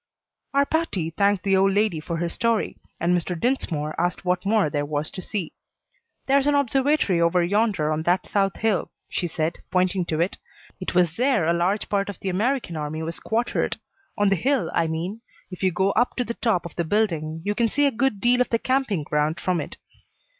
[0.55, 3.39] Our party thanked the old lady for her story, and Mr.
[3.39, 5.53] Dinsmore asked what more there was to see.
[6.25, 10.39] "There's an observatory over yonder on that south hill," she said, pointing to it.
[10.79, 13.77] "It was there a large part of the American army was quartered
[14.17, 15.21] on the hill, I mean.
[15.51, 18.19] If you go up to the top of the building you can see a good
[18.19, 19.77] deal of the camping ground from it."